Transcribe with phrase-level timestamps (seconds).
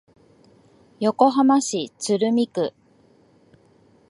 [0.99, 2.73] 横浜市鶴見区